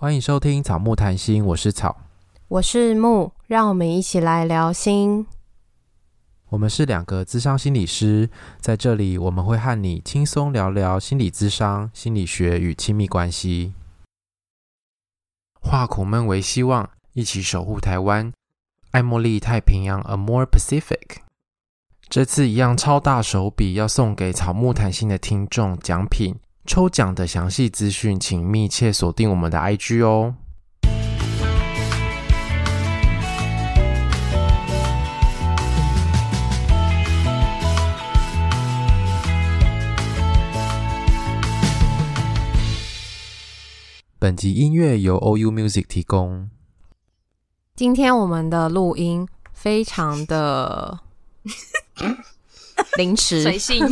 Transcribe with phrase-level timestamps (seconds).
[0.00, 1.96] 欢迎收听草木谈心，我是草，
[2.46, 5.26] 我是木，让我们一起来聊心。
[6.50, 8.30] 我们是两个咨商心理师，
[8.60, 13.74] 在这里我们会和你轻松聊聊心理咨商、心理学与亲密关系，
[15.60, 18.32] 化苦闷为希望，一起守护台湾，
[18.92, 21.22] 爱茉莉太平洋，Amore Pacific。
[22.08, 26.36] 这次一样超大手笔要送给草木谈心的听众奖品。
[26.68, 30.34] 抽奖的详细资讯，请密切锁定我们的 IG 哦。
[44.18, 46.50] 本集音乐由 OU Music 提供。
[47.74, 51.00] 今天我们的录音非常的
[52.98, 53.86] 临时随性。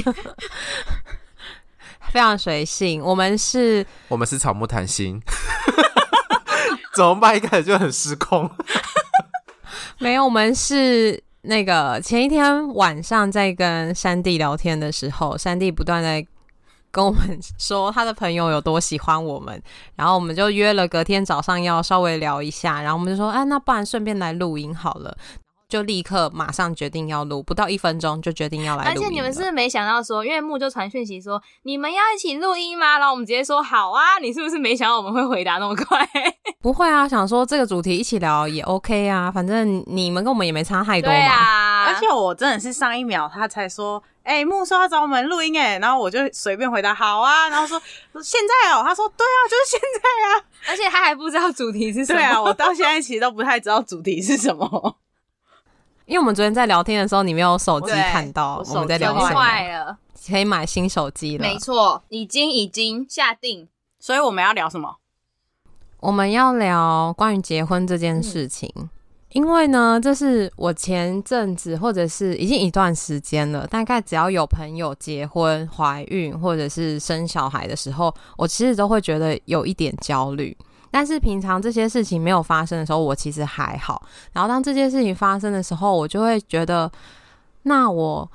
[2.10, 5.20] 非常随性，我们是，我们是草木谈心，
[6.95, 7.37] 怎么办？
[7.37, 8.51] 一开始就很失控，
[9.98, 16.26] 没有，我们是那个前一天晚上在跟山地聊天的时候，山地不断在
[16.90, 19.63] 跟我们说他的朋友有多喜欢我们，
[19.95, 25.16] 然后我们就约了隔天早上要稍微聊一下，然后我们就说，哎，那不然顺便来录音好了。
[25.68, 29.00] 就立刻马上决定要录，不到一分钟就决定要来录。
[29.00, 32.98] 而且你们是没想到说，因为木就传讯息说你们要一起录音吗？
[32.98, 34.18] 然后我们直接说好啊。
[34.23, 36.08] 你是不是没想到我们会回答那么快？
[36.62, 41.16] 不会啊，想说这个主题一起聊也 OK 啊，反正你们跟我们也没差太多嘛。
[41.16, 47.80] 对啊，而且我真的是上一秒他才说，哎、欸，木说要找我们录音哎，然后我就随便回答好啊，然后说
[48.23, 52.20] 现在哦，他说对啊，就是现在啊，而且他还不知道主题是什么。
[52.20, 54.96] 对啊，我到现在其实都不太知道主题是什么。
[56.07, 61.43] 因为我们昨天在聊天的时候，你没有手机看到我们在聊什么，坏了，可以买新手机了。
[61.43, 63.68] 没错，已经已经下定。
[63.98, 64.98] 所以我们要聊什么？
[65.98, 68.71] 我们要聊关于结婚这件事情。
[68.76, 68.88] 嗯、
[69.32, 80.56] 因为呢，这是我前阵子或者是已经一段时间了，大概只要有朋友结婚、怀孕或者是生小孩的时候，我其实都会觉得有一点焦虑。
[80.96, 84.00] 但是平常这些事情没有发生的时候，我其实还好。
[84.32, 86.90] 然后当这件事情发生的时候，我就会觉得，
[87.64, 88.26] 那我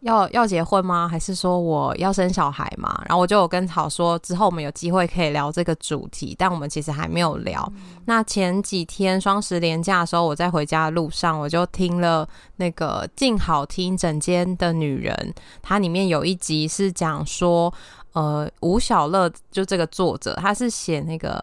[0.00, 1.06] 要要结婚吗？
[1.06, 3.00] 还是说我要生小孩吗？
[3.06, 7.64] 然后我就有跟草说，之后我们有机会可以聊这个主题，但我们其实还没有聊。
[7.76, 17.72] 嗯、那前几天双十连假的时候，我在回家的路上，我就听了那个静好听整间的女人，它里面有一集是讲说，
[18.14, 21.40] 呃，吴小乐就这个作者，他是写那个。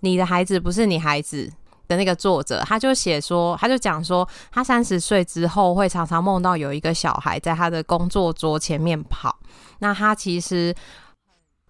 [0.00, 1.50] 你的孩子不是你孩子
[1.88, 9.38] 的那个作者，他就写说，他就讲说，他三十岁之后会常常梦到有一个小孩在他的工作桌前面跑。
[9.78, 10.74] 那他其实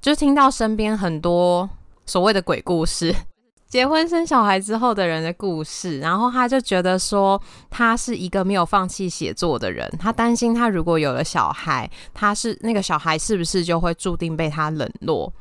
[0.00, 1.68] 就听到身边很多
[2.04, 3.14] 所谓的鬼故事，
[3.68, 6.00] 结婚生小孩之后的人的故事。
[6.00, 7.40] 然后他就觉得说，
[7.70, 9.88] 他是一个没有放弃写作的人。
[10.00, 15.32] 他担心他如果有了小孩，他是那个小孩是不是就会注定被他冷落？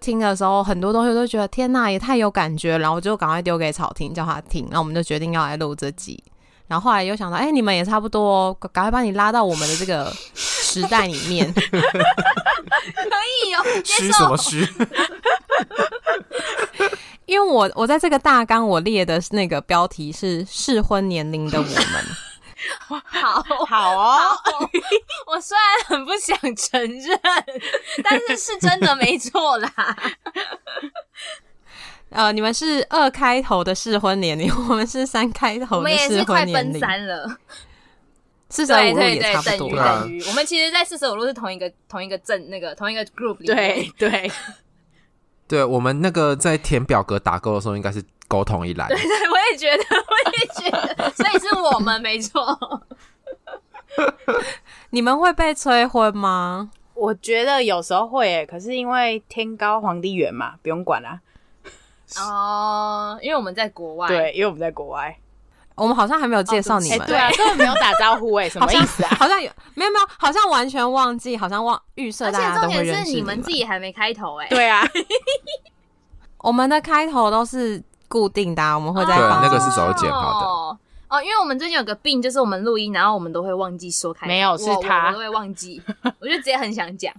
[0.00, 4.64] 听的时候，很多东西我都觉得天呐，也太有感觉，然后我就赶快丢给草听，叫他听。
[4.70, 6.22] 然后我们就决定要来录这集。
[6.66, 11.52] 然后后来又想到，哎、欸，你们也差不多， 赶快把你拉到我们的这个时代里面。
[11.60, 14.66] 可以哦，虚什么虚？
[17.26, 21.74] 因为我我在这个大纲我列的那个标题是适婚年龄的我们。
[22.78, 23.00] 好
[23.66, 24.42] 好哦好，
[25.26, 27.20] 我虽然很不想承认，
[28.04, 29.70] 但是是真的没错啦。
[32.10, 35.78] 呃，你们是二开头的适婚年龄，我们是三开头的适婚年龄。
[35.78, 37.36] 我们也是快奔三了，
[38.48, 39.58] 四舍五入也差不多。
[39.58, 43.56] 等于等于，我们其实，在四舍五入是同一个同一个镇那个同一个 group 里面。
[43.56, 44.32] 对对
[45.46, 48.02] 对，我们那个在填表格打勾的时候，应该是。
[48.30, 52.56] 沟通一来，对 对，我也觉得， 我也觉得，所以是我们没错。
[54.90, 56.70] 你们会被催婚吗？
[56.94, 61.18] 我觉得有时候会，可是因为天高皇帝远嘛，不用管啦。
[62.20, 65.18] 哦，因为我们在国外，对，因为我们在国外，
[65.74, 69.08] 我们好像还没有介绍你们，对啊，根本没有打招呼，哎，什么意思啊？
[69.18, 72.92] 好像有，没有没有，好像完全忘记，好像忘预设大家都会认识。
[72.92, 74.86] 而且重点是你们自己还没开头，哎，对啊，
[76.38, 77.82] 我们的开头都是。
[78.10, 80.78] 固定的、啊，我们会在对那个是早就剪好的哦，
[81.08, 85.80] 哦，因为我们最近有个病，就是我们录音，然后我们都会忘记说开头，没有是他，我，都会忘记，
[86.18, 87.14] 我就直接很想讲。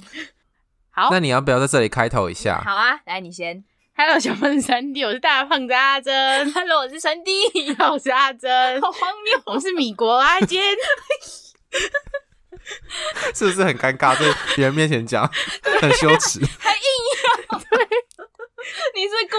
[0.90, 2.62] 好，那你要不要在这里开头一下？
[2.66, 3.64] 好啊，来你先。
[3.96, 6.52] Hello，小胖三弟，我是大胖子阿珍。
[6.54, 7.32] Hello，我是三弟，
[7.90, 8.82] 我是阿珍。
[8.82, 10.62] 好荒谬，我是米国阿坚。
[13.34, 14.18] 是不是很尴尬？
[14.18, 15.30] 在别人面前讲，
[15.82, 16.80] 很羞耻， 还硬
[17.52, 17.60] 要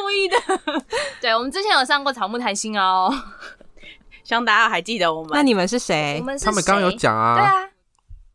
[0.02, 0.36] 故意的。
[1.20, 3.12] 对，我们之前有上过草木谈心哦，
[4.24, 5.30] 希望大家还记得我们。
[5.32, 6.18] 那你们是谁？
[6.20, 7.36] 我们是他们刚刚有讲啊。
[7.36, 7.68] 对啊。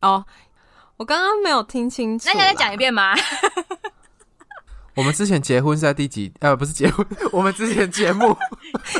[0.00, 0.24] 哦，
[0.96, 2.24] 我刚刚没有听清楚。
[2.26, 3.14] 那现在讲一遍吗？
[4.94, 6.32] 我们之前结婚是在第几？
[6.40, 8.36] 呃，不是结婚， 我们之前节目。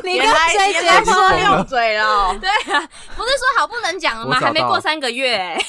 [0.04, 1.36] 你跟谁结婚？
[1.36, 2.32] 溜嘴了。
[2.38, 2.80] 对啊，
[3.16, 4.38] 不是说好不能讲了吗？
[4.38, 5.66] 还没过三个月、欸。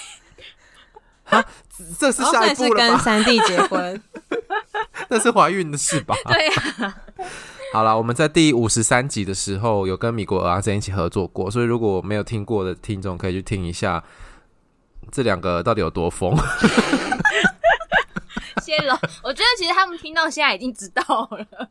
[1.29, 1.43] 啊，
[1.99, 2.83] 这是下一步了吧？
[2.85, 4.01] 是跟 三弟结婚，
[5.09, 6.15] 那是怀孕的事吧？
[6.27, 6.95] 对啊。
[7.73, 14.03] 好了，我们在第五十三集的时候有跟米国蚵仔煎一起合作过，所以如果没有听过的听众可以去听一下，
[15.11, 16.35] 这两个到底有多疯。
[18.63, 21.69] 谢了，我觉得其实他们听到现在已经知道了，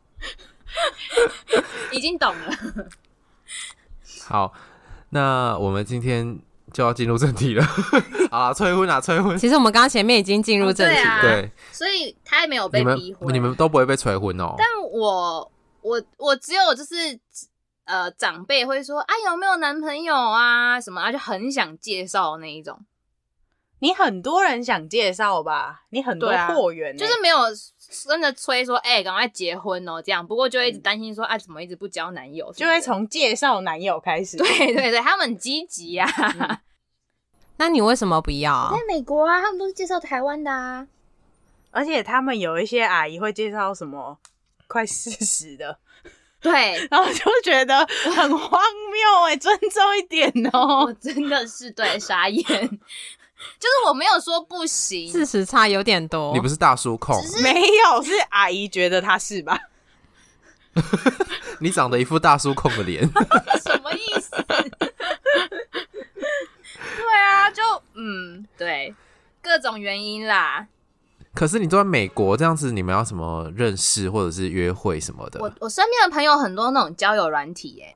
[1.91, 2.51] 已经懂了。
[4.25, 4.53] 好，
[5.09, 6.39] 那我们今天
[6.71, 7.65] 就要进入正题了。
[8.31, 9.37] 啊，催婚啊，催婚！
[9.37, 14.55] 其实我们刚刚前面已经进入正题了，哦，对，啊、对，所以他也没有被逼婚，你们都不会被催婚哦。
[14.57, 15.51] 但我
[15.81, 16.95] 我我只有就是
[17.85, 22.79] 呃，长辈会说啊，有没有男朋友啊什么啊，就很想介绍那一种。
[23.81, 25.83] 你很多人想介绍吧？
[25.89, 27.37] 你很多货源、欸啊，就是没有
[27.89, 30.25] 真的催说，哎、欸，赶快结婚哦，这样。
[30.25, 32.51] 不过就一直担心说，哎、嗯啊，怎么一直不交男友？
[32.53, 34.37] 就会从介绍男友开始。
[34.37, 36.07] 对对对，他们很积极啊、
[36.39, 36.57] 嗯。
[37.57, 38.71] 那你为什么不要啊？
[38.71, 40.87] 在美国啊，他们都是介绍台湾的啊。
[41.71, 44.17] 而且他们有一些阿姨会介绍什么
[44.67, 45.77] 快四十的，
[46.41, 46.51] 对，
[46.89, 47.77] 然后就觉得
[48.15, 50.85] 很荒谬哎、欸，尊重一点哦、喔。
[50.89, 52.79] 我真的是对傻眼。
[53.59, 56.33] 就是我没有说不行，事实差有点多。
[56.33, 57.15] 你不是大叔控？
[57.41, 59.57] 没有，是阿姨觉得他是吧？
[61.59, 63.01] 你长得一副大叔控的脸，
[63.63, 64.31] 什么意思？
[66.95, 67.63] 对啊，就
[67.95, 68.93] 嗯，对，
[69.41, 70.67] 各种原因啦。
[71.33, 75.39] 可是你都在美国这样子，你们要什么认识或者是约会什么的？
[75.39, 77.95] 我我身边的朋友很多那种交友软体耶。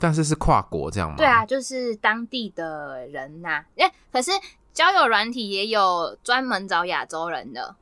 [0.00, 1.16] 但是是跨国这样吗？
[1.16, 3.64] 对啊，就是当地的人呐、啊。
[3.76, 4.30] 哎，可是
[4.72, 7.76] 交友软体也有专门找亚洲人的。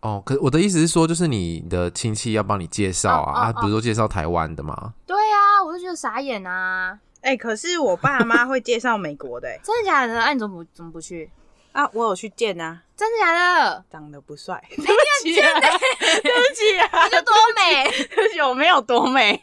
[0.00, 4.94] 哦，可我的意思是说，就是你的亲戚要帮你介绍啊，他、哦哦哦、不是说介绍台湾的吗？
[5.06, 6.98] 对啊，我就觉得傻眼啊。
[7.20, 10.20] 哎，可是我爸妈会介绍美国的， 真的假的？
[10.20, 11.28] 哎、啊，你怎么不怎么不去
[11.72, 11.88] 啊？
[11.92, 12.82] 我有去见啊。
[12.96, 13.84] 真的假的？
[13.90, 19.40] 长得不帅，没有见的，对不起啊， 多美，对不起，我没有多美。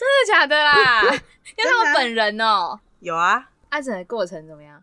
[0.00, 1.02] 真的假的啦？
[1.04, 2.80] 要看我本人哦、喔。
[3.00, 4.82] 有啊，爱整的过程怎么样？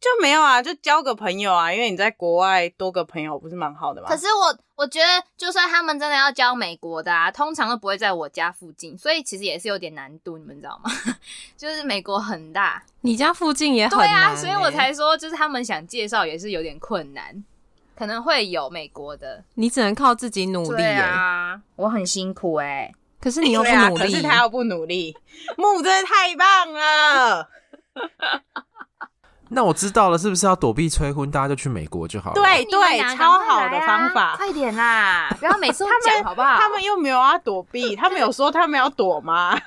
[0.00, 1.70] 就没有啊，就交个朋友啊。
[1.70, 4.08] 因为你在国外多个朋友不是蛮好的吗？
[4.08, 10.90] 可是我我觉得，就算他们真的要交美国的啊，通常都不会在我家附近，所以其实也是有点难度，你们知道吗？
[11.58, 14.14] 就是美国很大，你家附近也很难、欸。
[14.14, 17.44] 对啊，所以我才说，就是他们想介绍也是有点困难，
[17.94, 20.94] 可能会有美国的，你只能靠自己努力、欸。
[21.00, 22.94] 啊，我很辛苦哎、欸。
[23.20, 25.16] 可是你又不努力，可是他又不努力，
[25.58, 27.48] 木真的太棒了。
[29.50, 32.36] 那我知道了，是不是要躲避催婚，大家就去美国就好了？
[32.40, 35.34] 对对，超好的方法，快点啦！
[35.40, 36.58] 不要每次都讲好不好？
[36.58, 39.58] 他们又没有要躲避，他们有说他们要躲吗？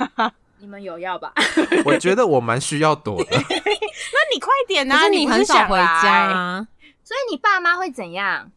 [0.60, 1.34] 你们有要吧？
[1.84, 3.32] 我觉得我蛮需要躲的。
[3.32, 3.40] 那
[4.34, 5.08] 你快点啊！
[5.08, 6.68] 你很少回家啊，
[7.04, 8.52] 所以你爸妈会怎样？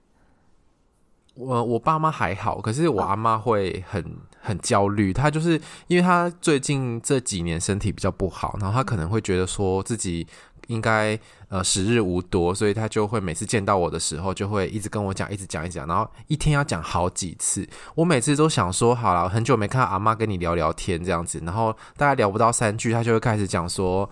[1.34, 4.04] 我我爸妈还好，可是我阿妈会很。
[4.44, 10.26] 很焦虑，他就是因为他最近这几年身体比较不好，然后他可能会觉得说自己
[10.66, 17.66] 应该呃时日无多，所以他就会每次见到我的时候，就会一直跟我讲，一直讲，一讲，然后一天要讲好几次。
[17.94, 24.08] 我每次都想说好了，很久没看到阿妈跟你聊聊天这样子，然后大概聊不到三句，他就会开始讲说：“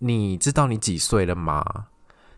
[0.00, 1.64] 你知道你几岁了吗？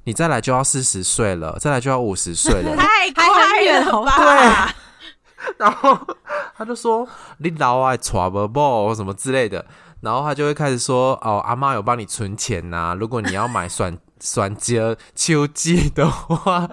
[0.05, 4.75] 你再来就要四十岁了，再来就要五十岁了， 太远了吧？”对。
[5.59, 5.99] 然后
[6.57, 7.07] 他就说
[7.39, 9.65] ：“你老爱娶不不什么之类的。”
[10.01, 16.69] 然后他就会开始说：“哦，阿妈有帮你存钱呐、啊，如果你要买选选接秋季的话，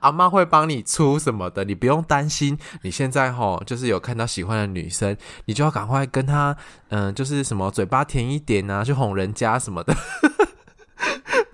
[0.00, 2.56] 阿妈会帮你出什么的，你不用担心。
[2.82, 5.16] 你现在吼就是有看到喜欢的女生，
[5.46, 6.56] 你就要赶快跟她，
[6.90, 9.92] 嗯，就是什么嘴巴甜一点啊，去哄人家什么的。”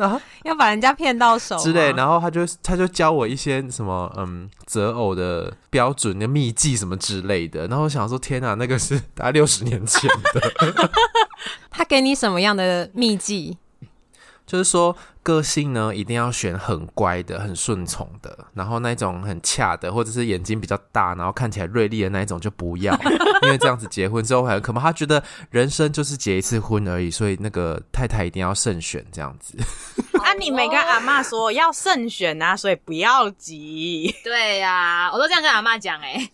[0.03, 7.69] 然后 要把人家骗到手之类，然后他就他就教我一些什么嗯择偶的标准的秘籍什么之类的。
[7.69, 10.91] 然后我想说，天哪，那个是大概六十年前的。
[11.71, 13.57] 他给你什么样的秘籍？
[14.53, 22.93] 就是说个性呢，一定要选很乖的、很顺从的，然后那种很恰的，或者是眼睛比较大，然后看起来锐利的那一种就不要，
[23.45, 24.79] 因为这样子结婚之后很可怕。
[24.79, 29.57] 他觉得人生就是结一次婚而已，所以那个太太一定要慎选这样子。
[30.21, 34.15] 啊，你没跟阿妈说要慎选啊，所以不要急。
[34.23, 36.29] 对呀、啊，我都这样跟阿妈讲哎。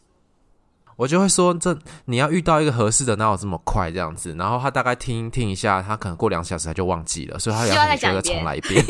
[0.98, 4.34] 我就会说，这你要遇到一个合适的，哪有这么快这样子？
[4.36, 8.84] 然后他大概听听一下，他可能过两小时他就忘记了，所以他要很觉得重来 一遍。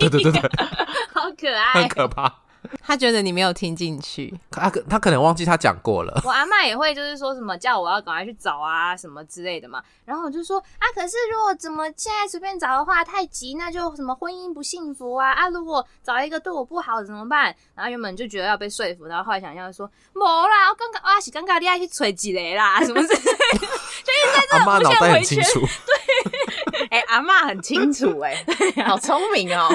[0.00, 0.40] 对对对对，
[1.14, 2.41] 好可爱，很可怕。
[2.82, 6.20] 他觉得你没有听进去，他可他可能忘记他讲过了。
[6.24, 15.48] 我阿妈也会就是说什么叫我要赶快去找啊什么之类的嘛，然后我就说啊，可是如果怎么现在随便找的话太急，那就什么婚姻不幸福啊啊！
[15.48, 17.54] 如果找一个对我不好的怎么办？
[17.74, 25.42] 然后原本就觉得要被说服，然后后来想要说没啦，我刚刚我是刚刚你爱去吹几雷啦什么之类的， 就是在这种无限回圈。
[25.86, 26.51] 对，
[26.92, 28.34] 哎、欸，阿妈很清楚哎、
[28.76, 29.66] 欸，好聪明哦，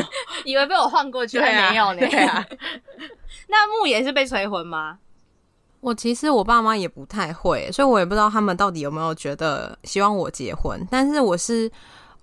[0.46, 2.00] 以为被我晃过去，还没有呢。
[2.00, 2.46] 对啊。
[3.50, 5.00] 那木也是被催婚吗？
[5.80, 10.80] 我其实我爸妈也不太会，所以我也不知道他们到底有没有觉得希望我结婚。
[10.92, 11.72] 但是我是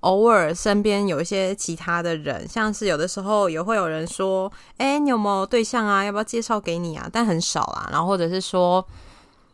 [0.00, 6.04] 偶尔身边有一些其他的人，像是有的时候也会有人说：“哎、欸，你有没有对象啊？
[6.04, 7.88] 要不要介绍给你啊？”但很少啦。
[7.90, 8.86] 然后或者是说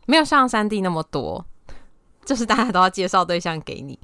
[0.04, 1.42] 没有像三弟那么多，
[2.26, 3.98] 就是大家都要介绍对象给你。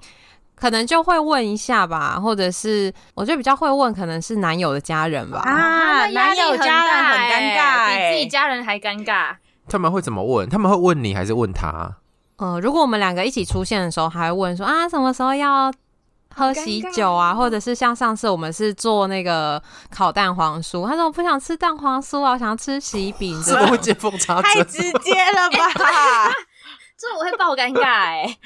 [0.57, 5.41] 可能就会问一下吧，或者是我觉得比较会问，可能是男友的家人吧。
[5.41, 9.37] 啊，男友家人很尴尬，比自己家人还尴尬。
[9.69, 10.49] 他们会怎么问？
[10.49, 11.97] 他们会问你还是问他？
[12.39, 15.73] 呃，如果我们两个一起出现的时候，还会问说啊，什么时候要
[16.35, 17.35] 喝喜酒啊？
[17.35, 26.33] 或者是像上次我们是做那个烤蛋黄酥，他说我不想吃蛋黄酥啊，我想要吃喜饼，这个会见缝插针，太直接了吧？
[26.99, 28.39] 这我会爆尴尬哎、欸。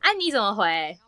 [0.00, 0.98] 哎、啊，你怎么回？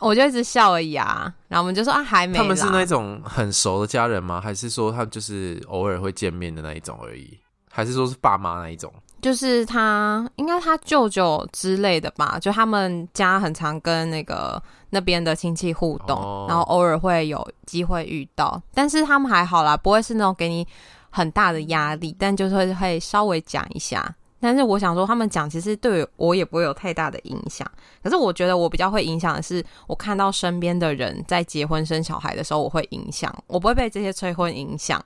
[0.00, 1.32] 我就一直笑而已啊。
[1.48, 2.38] 然后我们就说啊，还没。
[2.38, 4.40] 他们是那种很熟的家人吗？
[4.40, 7.38] 还是说他就是偶尔会见面的那一种而已？
[7.70, 8.92] 还是说是爸妈那一种？
[9.20, 12.38] 就是他应该他舅舅之类的吧。
[12.40, 18.60] 就他们家很常跟那个那边的亲戚互动，哦、然后偶尔会有机会遇到。
[18.72, 20.66] 但是他们还好啦，不会是那种给你
[21.10, 24.14] 很大的压力，但就是会会稍微讲一下。
[24.44, 27.66] 但是我想说，他们讲其实对我也不会有太大的影响。
[28.02, 35.02] 可是我觉得我比较会影响的是，我看到身边的人在结婚生小孩的时候，我会影响，我不会被这些催婚影响。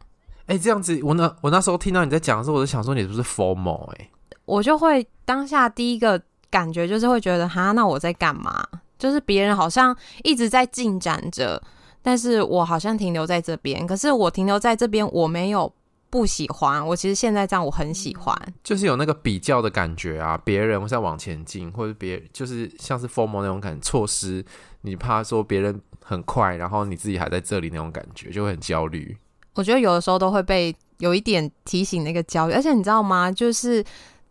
[0.46, 4.10] 哎、欸，这样子，我那我那时候听到你在讲的时候，我就想说，你是不是 formal 哎，
[4.44, 8.66] 我就会当下第一个感觉就是会觉得，哈，那我在干嘛？
[8.98, 11.62] 就是别人好像一直在进展着，
[12.02, 13.86] 但是我好像停留在这边。
[13.86, 15.72] 可是我停留在这边，我没有。
[16.10, 24.44] 不喜欢我，其实现在这样我很喜欢，就是有那个比较的感觉啊，别人在往前进，或者别就是像是 FOMO 那种感觉，错失
[24.82, 29.16] 你怕说别人很快，然后你自己还在这里那种感觉，就会很焦虑。
[29.54, 33.30] 我觉得有的时候都会被有一点提醒那个焦虑，而且你知道吗？
[33.30, 33.84] 就是。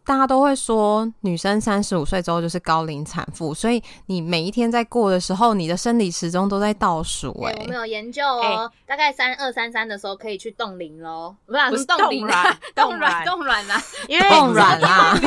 [0.08, 7.30] 大家都会说，女生三十五岁之后就是高龄产妇，所以你每一天在过的时候，你的生理时钟都在倒数。
[7.44, 13.68] 哎，我们有研究哦，欸、大概三二三三的时候可以去冻龄喽，不是冻龄啊，冻卵 冻卵。
[13.68, 15.14] 啦，因为冻卵啦，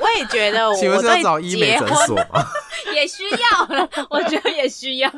[0.00, 2.16] 我也觉得我， 请问是要找医美诊所？
[2.16, 2.44] 吗？
[2.92, 5.08] 也需要了，我觉得也需要，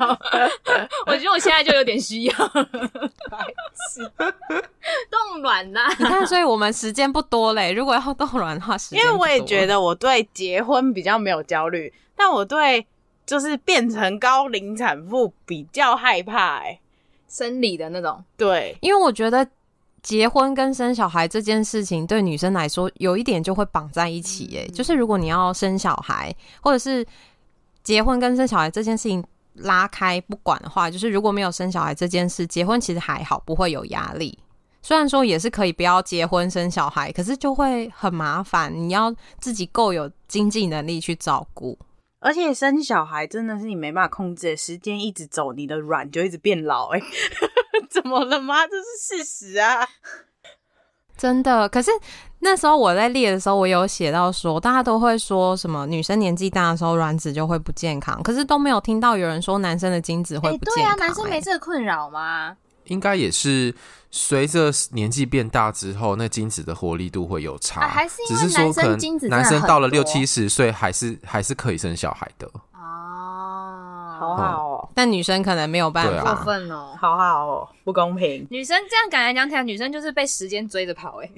[1.07, 2.35] 我觉得我现在就有点需要，
[5.09, 8.77] 冻卵呐，你看，所以我们时间不多嘞，如果要冻卵的话。
[8.91, 12.87] 因为我也觉得我对结婚比较没有焦虑，但我对
[13.25, 16.81] 就是变成高龄产妇比较害怕，欸，哎，
[17.29, 18.23] 生理的那种。
[18.37, 19.47] 对，因为我觉得
[20.03, 27.07] 结婚跟生小孩这件事情对女生来说有一点就会绑在一起，欸，哎，嗯，就是如果你要生小孩，或者是
[27.83, 29.25] 结婚跟生小孩这件事情
[29.55, 34.39] 拉开不管的话，就是如果没有生小孩这件事，结婚其实还好，不会有压力。
[34.83, 38.75] 虽然说也是可以不要结婚生小孩，可是就会很麻烦。
[38.75, 41.79] 你要自己够有经济能力去照顾，
[42.19, 46.89] 而且生小孩真的是你没办法控制的，时间一直走，你的卵就一直变老。
[46.89, 47.01] 哎，
[47.89, 48.67] 怎么了吗？
[48.67, 49.89] 这是事实啊，
[51.17, 51.69] 真的。
[51.69, 51.91] 可是
[52.41, 60.93] 那时候我在列的时候，我有写到说，大家都会说什么女生年纪大的时候卵子就会不健康，可是都没有听到有人说男生的精子会不健康。
[60.93, 62.57] 欸，对啊，男生没这个困扰吗？
[62.85, 63.75] 应该也是
[64.11, 68.99] 随着年纪变大之后，那精子的活力度会有差，啊、还是只是说可能
[69.29, 72.51] 男生到了六七十岁，还是还是可以生小孩的。
[72.75, 74.89] 哦，好好哦。
[74.95, 76.35] 但女生可能没有办法。
[76.35, 78.47] 过分哦，好好哦，不公平。
[78.51, 81.31] 女生这样感觉讲起来，女生就是被时间追着跑哎。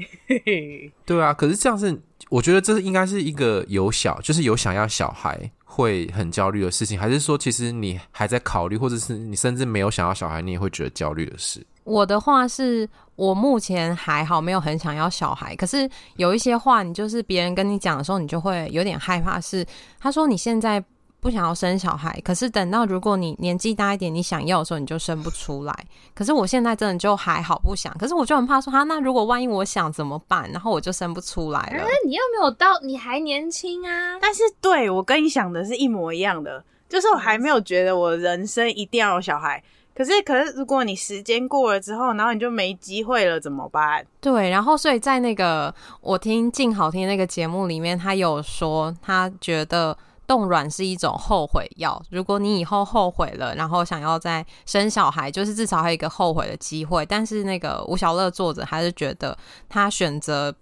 [1.07, 11.65] 对啊，可是这样是，我觉得这是应该是一个有小，就是有想要小孩会很焦虑的事情，还是说其实你还在考虑，或者是你甚至没有想要小孩，你也会觉得焦虑的事？
[11.85, 15.55] 我的话是我目前还好，没有很想要小孩。
[15.55, 19.39] 可是有一些话，你就是别人跟你讲的时候，你就会有点害怕。
[19.39, 19.67] 是
[20.01, 20.83] 他说你现在
[21.25, 25.75] 不想要生小孩，可是等到如果你年纪大一点，你想要的时候，你就生不出来。
[26.15, 27.91] 可是我现在真的就还好，不想。
[27.99, 30.47] 可是我就很怕说，哈，那如果万一我想怎么办？
[30.53, 31.83] 然后我就生不出来了。
[31.83, 34.19] 欸，你又没有到，你还年轻啊。
[34.21, 39.65] 但是对我跟你想的是一模一样的，就是我还没有觉得我人生一定要有小孩。
[39.97, 44.05] 可是，可是，如果你时间过了之后，然后你就没机会了，怎么办？
[44.21, 52.03] 对，然后所以在那个我听静好听那个节目里面，他有说他觉得冻卵是一种后悔药。
[52.11, 57.05] 如果你以后后悔了，然后想要再生小孩，就是至少还有一个后悔的机会。
[57.07, 59.37] 但是那个吴小乐作者还是觉得
[59.69, 60.55] 他选择。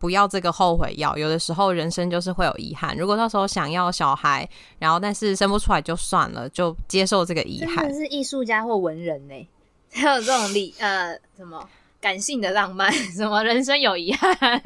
[0.00, 2.96] 不要这个后悔药，有的时候人生就是会有遗憾。
[2.96, 4.48] 如果到时候想要小孩，
[4.78, 7.94] 然后但是生不出来就算了，就接受这个遗憾。
[7.94, 9.46] 是艺术家或文人呢，
[9.92, 11.68] 还 有这种理呃什么
[12.00, 14.62] 感性的浪漫， 什么人生有遗憾。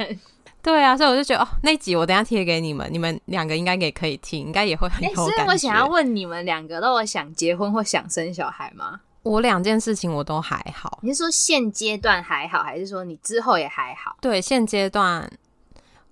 [0.64, 5.30] 对啊，所以我就觉得哦，那集我等下贴给你们，你们两个应该也可以听，应该也会很有感觉。
[5.36, 9.02] 所以我想要问你们两个，都有想结婚或想生小孩吗？
[9.24, 10.98] 我两件事情我都还好。
[11.02, 14.16] 你是说现阶段还好，还是说你之后也还好？
[14.22, 15.30] 对，现阶段，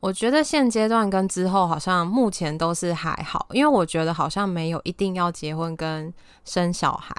[0.01, 6.13] 我觉得现阶段跟之后好像目前都是还好，因为我觉得好像没有一定要结婚跟
[6.45, 7.15] 生小孩。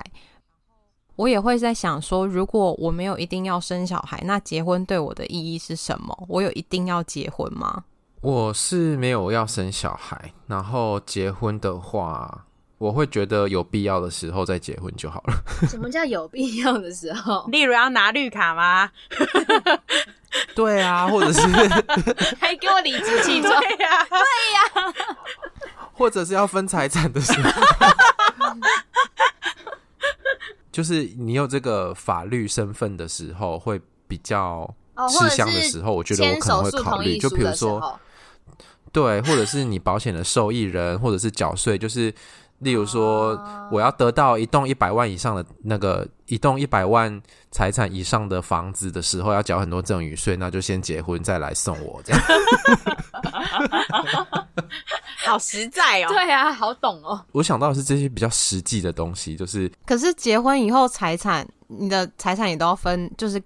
[1.16, 6.18] 我也会在想说，如果我没有一定要生小孩，那结婚对我的意义是什么？
[6.28, 7.84] 我有一定要结婚吗？
[8.22, 12.46] 我是没有要生小孩，然后结婚的话。
[12.80, 15.34] 我会觉得有必要的时候再结婚就好了。
[15.70, 17.46] 什么叫有必要的时候？
[17.48, 18.92] 例如要拿绿卡吗？
[20.54, 21.40] 对啊，或者是
[22.42, 23.58] 还给我理直气壮？
[23.62, 24.20] 对呀、啊，对
[24.54, 24.94] 呀、啊，
[25.94, 27.62] 或者是要分财产的时候，
[30.74, 34.70] 就是你有这个法律身份的时候，会比较
[35.10, 37.18] 吃香的时候，我觉得我可能会考虑。
[37.18, 37.98] 就比如说，
[38.92, 42.14] 对，或者是你保险的受益人，或者是缴税，就是。
[42.64, 43.40] 例如说，
[43.72, 52.22] 我要得到一栋一百万以上的那个一栋一百万财产以上的房子的时候，要缴很多赠与税，那就先结婚再来送我这样。
[55.26, 57.24] 好实在哦，对啊，好懂哦。
[57.32, 63.42] 我想到的是这些比较实际的东西，就是可是结婚以后财产，你的财产也都要分，就是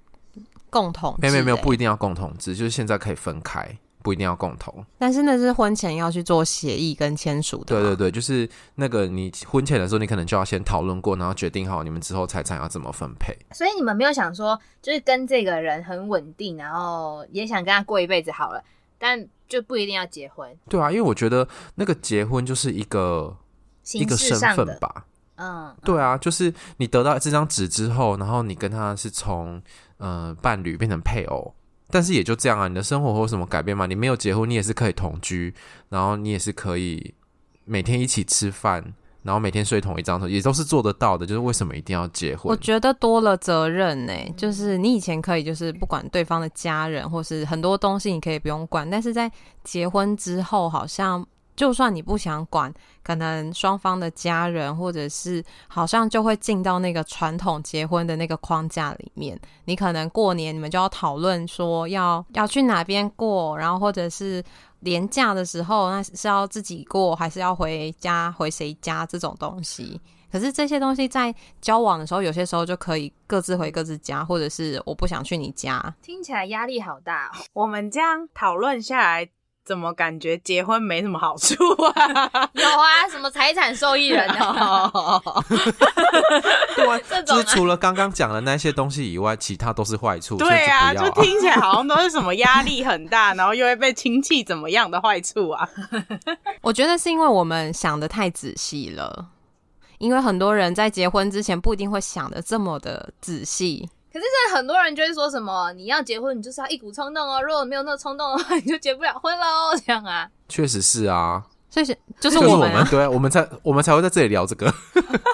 [0.70, 1.20] 共同制。
[1.22, 3.78] 没有没有没有，不一定要共同制，就是现在可以分开。
[4.08, 7.66] 不一定要共同，但是那是婚前要去做协议跟签署的。
[7.66, 13.36] 对对对，就是那个你婚前的时候，你可能就要先讨论过，然后决定好你们之后财产要怎么分配。
[13.52, 18.64] 所以你们没有想说，就是跟这个人很稳定，然后也想跟他过一辈子好了，
[18.98, 20.58] 但就不一定要结婚。
[20.70, 23.36] 对啊，因为我觉得那个结婚就是一个
[23.92, 25.06] 一个身份吧。
[25.36, 29.62] 嗯，对啊，就是你得到这张纸之后，然后你跟他是从
[29.98, 31.54] 呃伴侣变成配偶。
[31.90, 33.86] 但是也就这样啊，你的生活会有什么改变吗？
[33.86, 35.54] 你没有结婚，你也是可以同居，
[35.90, 37.14] 然后你也是可以
[37.66, 38.84] 每天一起吃饭，
[39.24, 41.26] 然后每天睡同一张床，也都是做得到的。
[41.26, 42.52] 就是为什么一定要结婚？
[42.52, 49.32] 我觉得多了责任呢、就是你以前可以就是不管对方的家人，或是很多东西你可以不用管，但是在
[49.64, 51.26] 结婚之后好像。
[51.58, 52.72] 就算你不想管，
[53.04, 59.38] 可能双方的家人或者是好像就会进到那个传统结婚的那个框架里面。
[59.66, 64.42] 你可能过年你们就要讨论说要要去哪边过，然后或者是
[64.82, 70.00] 年假的时候，那是要自己过还是要回家回谁家这种东西。
[70.32, 75.96] 可是这些东西在交往的时候，有些时候就可以各自回各自家，或者是我不想去你家。
[76.04, 77.42] 听起来压力好大哦。
[77.54, 79.28] 我们这样讨论下来。
[79.68, 81.54] 怎么感觉结婚没什么好处
[81.84, 82.50] 啊？
[82.56, 84.90] 有啊，什么财产受益人啊？
[86.74, 90.38] 对啊， 这种除了刚刚讲的那些东西以外，其他都是坏处。
[90.38, 95.68] 对啊，就，啊就听起来好像都是什么压力很大，然后又会被亲戚怎么样的坏处啊？
[96.62, 99.28] 我觉得是因为我们想的太仔细了，
[99.98, 103.90] 因为很多人在结婚之前不一定会想的这么的仔细。
[104.18, 107.40] 可是现在很多人就会说什么，你要结婚，你就是要一股冲动哦。
[107.40, 109.80] 如果没有那个冲动的话， 你就结不了婚了哦。
[109.86, 111.46] 这样啊，确实是啊。
[111.70, 111.86] 所以
[112.20, 114.74] 就是我们，啊，就是，我们对，我们才我们才会在这里聊这个。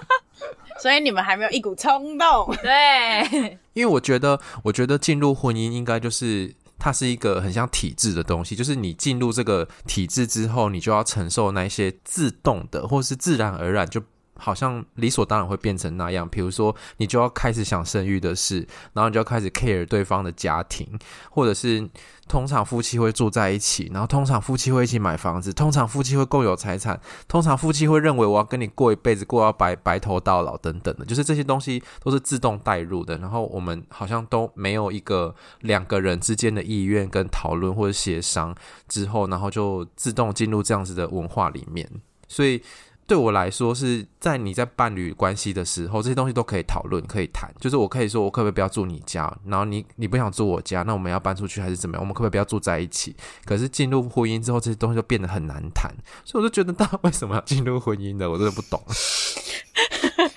[0.81, 3.57] 所以你们还没有一股冲动， 对。
[3.71, 14.03] 因为我觉得，我觉得进入婚姻应该就是它是一个很像体制的东西，就是你进入这个体制之后，你就要承受那些自动的或是自然而然就。
[14.43, 16.27] 好像理所当然会变成那样。
[16.27, 20.87] 比如说，你就要开始想生育的事，然后你就要开始 care 对方的家庭，
[21.29, 21.89] 或者是。
[22.25, 33.17] 通常夫妻会住在一起，然后通常夫妻会一起买房子，通常夫妻会共有财产，通常夫妻会认为我要跟你过一辈子，过到白白头到老等等的，就是这些东西都是自动带入的。
[33.17, 38.55] 然后我们好像都没有一个两个人之间的意愿跟讨论或者协商
[38.87, 41.87] 之后，然后就自动进入这样子的文化里面，
[42.29, 42.63] 所以。
[43.05, 47.49] 对我来说，是在你在伴侣关系的时候，这些东西都可以讨论、可以谈。
[47.59, 49.31] 就是我可以说，我可不可以不要住你家？
[49.45, 52.01] 然后你你不想住我家，那我们要搬出去还是怎么样？
[52.01, 53.15] 我们可不可以不要住在一起？
[53.45, 55.91] 可是进入婚姻之后，这些东西就变得很难谈。
[56.23, 58.29] 所以我就觉得，大家为什么要进入婚姻的？
[58.29, 58.81] 我真的不懂。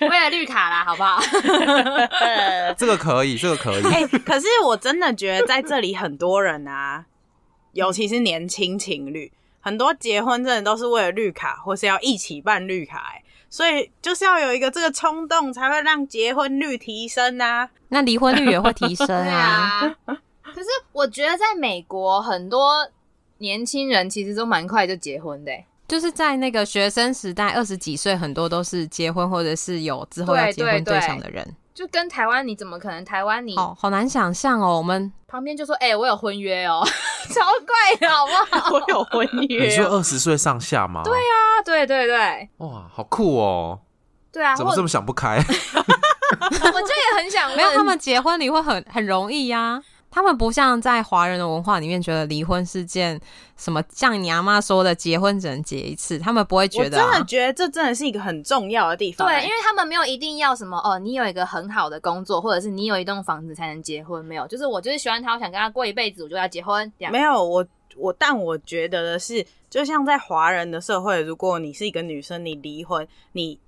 [0.01, 1.21] 为了绿卡啦，好不好？
[2.77, 3.83] 这个可以，这个可以。
[3.83, 7.05] 欸，可是我真的觉得在这里很多人啊，
[7.71, 9.31] 尤其是年轻情侣。
[9.67, 17.69] 很多结婚真的都是为了绿卡，或是要一起办绿卡，欸，所以就是要有一个这个冲动，才会让结婚率提升啊。
[17.89, 19.93] 那离婚率也会提升啊。
[20.07, 20.17] 啊。
[20.55, 22.89] 可是我觉得在美国，很多
[23.39, 31.45] 年轻人其实都蛮快就结婚的，欸，就是在那个学生时代，二十几岁，很多都是结婚或者是有之后要结婚对象的人。
[31.77, 33.05] 就跟台湾，你怎么可能？
[33.05, 34.75] 台湾你好好难想象哦。
[34.77, 36.83] 我们旁边就说：“哎、欸，我有婚约哦，
[37.29, 38.73] 超贵的，好不好？
[38.73, 41.03] 我有婚约、哦。”你说二十岁上下吗？
[41.05, 42.49] 对啊，对对对。
[42.57, 43.79] 哇，好酷哦！
[44.31, 45.37] 对啊，怎么这么想不开？
[45.37, 45.41] 我
[46.49, 49.83] 这也很想问， 没有他们结婚你会很很容易呀、啊。
[50.17, 53.21] 他们不像在华人的文化里面觉得离婚是件
[53.55, 57.05] 什么，像你阿妈说的，结婚只能结一次，他们不会觉得、啊。
[57.05, 59.35] 我真的觉得这真的是一个很重要的地方、欸。
[59.35, 66.91] 对，因为他们没有一定要什么哦，你有一个很好的工作，或者是你有一栋房子才能结婚，没有，就是我就是喜欢他，我想跟他过一辈子，我就要结婚。
[66.97, 67.11] 这样。
[67.11, 67.63] 没有，我
[67.95, 73.59] 我但我觉得的是，就像在华人的社会，如果你是一个女生，你离婚，你。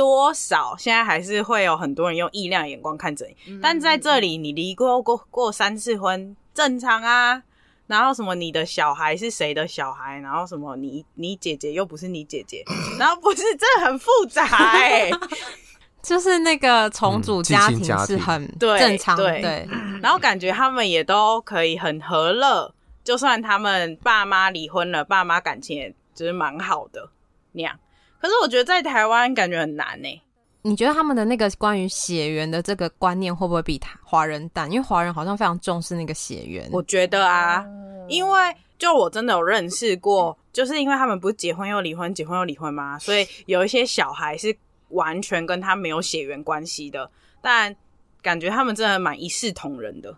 [0.00, 7.42] 多少现在还是会有很多人用异样的眼光看着你，嗯、但在这里你离过过过三次婚正常啊。
[7.86, 10.18] 然后什么你的小孩是谁的小孩？
[10.20, 12.64] 然后什么你你姐姐又不是你姐姐？
[12.98, 15.12] 然后不是这很复杂哎、欸，
[16.00, 19.68] 就是那个重组家庭是很正常的、嗯、对，对。
[20.00, 22.72] 然后感觉他们也都可以很和乐，
[23.04, 27.10] 就算他们爸妈离婚了，爸妈感情也就是蛮好的
[27.52, 27.76] 那样。
[28.20, 30.22] 可是我觉得在台湾感觉很难呢、欸。
[30.62, 34.70] 你觉得他们的那个关于血缘的这个观念会不会比他华人淡？
[34.70, 36.68] 因为华人好像非常重视那个血缘。
[36.70, 37.64] 我觉得啊，
[38.08, 42.98] 因为就我真的有认识过，就是因为他们不是结婚又离婚，结婚又离婚吗？
[42.98, 44.54] 所以有一些小孩是
[44.90, 47.74] 完全跟他没有血缘关系的，但
[48.20, 50.14] 感觉他们真的蛮一视同仁的。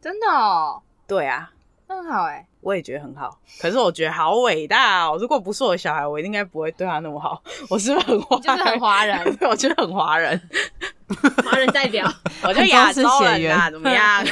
[0.00, 0.82] 真的哦？
[1.06, 1.52] 对啊，
[1.88, 2.46] 很好哎、欸。
[2.60, 5.16] 我也觉得很好，可是我觉得好伟大哦！
[5.18, 7.42] 如果不是我的小孩，我应该不会对他那么好。
[7.70, 8.36] 我是不是很华？
[8.40, 10.38] 就是很华人， 我觉得很华人，
[11.44, 12.06] 华人代表，
[12.42, 14.24] 我就亚洲人啊，怎么样？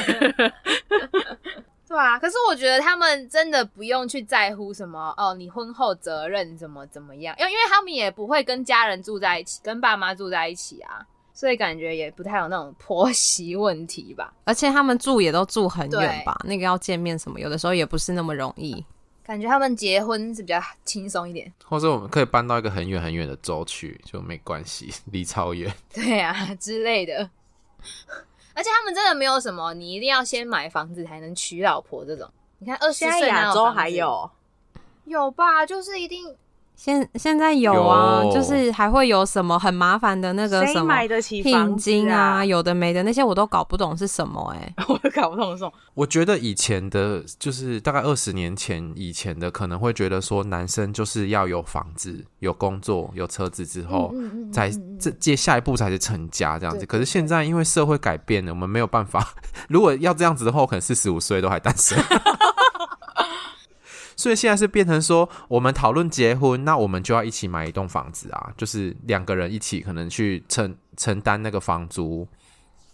[1.87, 11.01] 对啊，可是我觉得他们真的不用去在乎什么哦，你婚后责任怎么怎么样，因为因为他们也不会跟家人住在一起，跟爸妈住在一起啊。
[11.37, 18.83] 所以感觉也不太有那种婆媳问题吧，而且他们住也都住很远吧，那个要见面什么，有的时候也不是那么容易。
[19.23, 25.71] 感觉他们结婚是比较轻松一点，或者我们可以搬到一个很远很远的州去，就没关系，离超远。
[25.93, 27.29] 对啊，之类的。
[28.55, 32.27] 而且他们真的没有什么，你一定要先买房子才能娶老婆这种。
[32.57, 34.27] 你看二十岁亚洲还有
[35.05, 36.35] 有吧，就是一定。
[36.77, 45.73] 现现在有啊有，就是还会有什么很麻烦的那个什么买得起聘金啊，有的没的那些我都搞不懂是什么哎、欸， 我都搞不懂是什么。
[45.95, 54.13] 我觉得以前的，就是大概二十年前以前的，可能会觉得说男生就是要有房子、有工作、有车子之后，
[54.51, 56.85] 再这接下一步才是成家这样子。
[56.85, 59.33] 可是现在因为社会改变了，我们没有办法。
[59.67, 61.97] 如果要这样子的话，我可能四十五岁都还单身。
[64.17, 72.27] 所以现在是变成说，我们讨论结婚，那我们就要一起买一栋房子啊，就是两个人一起可能去承承担那个房租。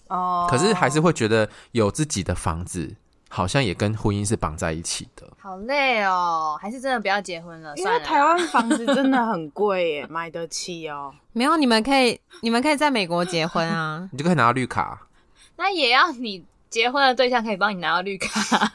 [0.09, 0.45] 哦。
[0.51, 2.93] 可是还是会觉得有自己的房子，
[3.29, 5.25] 好像也跟婚姻是绑在一起的。
[5.39, 7.73] 好累哦，还是真的不要结婚了。
[7.77, 11.13] 因为台湾房子真的很贵耶，买得起哦。
[11.31, 15.07] 没有，你们可以，你们可以在美国结婚啊， 你就可以拿到绿卡。
[15.55, 18.71] 那也要你结婚的对象可以帮你拿到绿卡。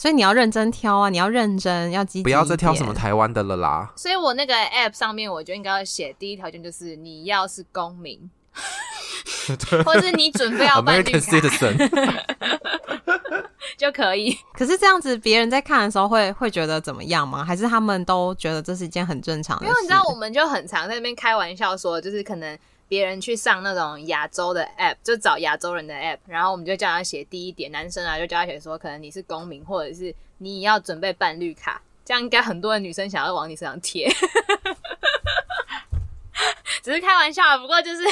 [0.00, 1.10] 所以你要认真挑啊！
[1.10, 3.92] 你要认真，要积极，不要再挑什么台湾的了啦。
[3.94, 8.30] 所以我那个 app 上面，我觉得应该要写第一条件就是你要是公民。
[9.84, 12.22] 或是你准备要办绿 American 卡 citizen，
[13.76, 14.34] 就可以。
[14.54, 17.44] 可是这样子，别人在看的时候会会觉得怎么样吗？
[17.44, 19.68] 还是他们都觉得这是一件很正常的事？
[19.68, 22.58] 因为你知道，我们就很常在那边开玩笑说，就是可能
[22.90, 34.10] 别人去上那种亚洲的 app，就找亚洲人的 app，然后我们就叫他写第一点，男生啊就叫他写说，可能你是公民，或者是你要准备办绿卡，这样应该很多的女生想要往你身上贴。
[36.82, 38.02] 只是开玩笑，不过就是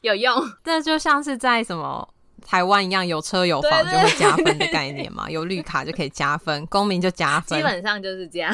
[0.00, 0.34] 有用。
[0.64, 2.08] 这就像是在什么
[2.44, 8.52] 台湾一样，有车有房就会加分的概念嘛，有绿卡就可以加分，公民就加分，基本上就是这样。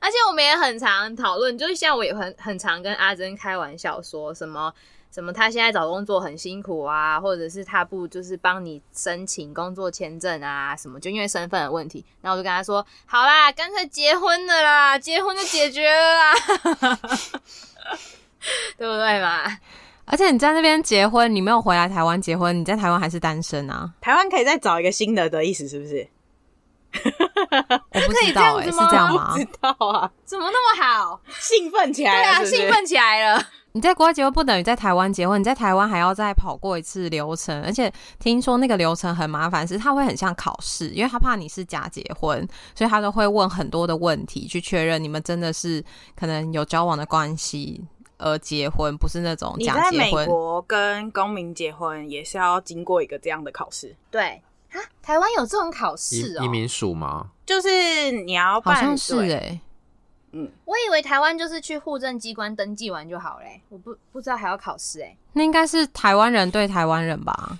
[0.00, 4.72] 而且我们也很常讨论，就是像我也很很常跟阿珍开玩笑，说什么
[5.12, 12.04] 什么他现在找工作很辛苦啊，或者是他不就是帮你申请工作签证啊什么，就因为身份的问题。
[12.20, 16.34] 然后我就跟他说，好啦，干脆结婚的啦，结婚就解决了啦。
[18.76, 19.58] 对不对嘛？
[20.04, 23.92] 而且你在那边结婚，你没有回来台湾结婚，你在台湾还是单身啊？
[24.00, 26.06] 台湾可以再找一个新的的意思是不是？
[27.92, 29.32] 我不知道、欸，哎，是这样吗？
[29.32, 31.20] 不知道啊，怎么那么好？
[31.40, 32.50] 兴奋起来了是是？
[32.52, 33.42] 对啊，兴奋起来了。
[33.72, 45.84] 你在国外结婚不等于在台湾结婚，你在台湾还要再跑过一次流程，而且听说那个流程很麻烦，是他会很像考试，因为他怕你是假结婚，所以他都会问很多的问题去确认你们真的是
[46.18, 47.84] 可能有交往的关系。
[48.18, 49.92] 而，结婚不是那种假结婚。
[49.92, 53.94] 你在美国跟公民结婚也是要经过一个这样的考试。
[54.10, 54.40] 对
[54.72, 56.44] 啊，台湾有这种考试哦？
[56.44, 57.30] 移民署吗？
[57.44, 59.60] 就是你要办，好像是哎、欸，
[60.32, 65.16] 嗯，我以为台湾就是去户政机关登记完就好嘞，我不不知道还要考试哎。
[65.32, 67.58] 那应该是台湾人对台湾人吧？